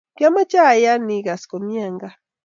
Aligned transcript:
kiomeche 0.17 0.59
ayain 0.71 1.05
igas 1.17 1.43
komie 1.49 1.81
eng 1.89 1.99
kaa 2.01 2.17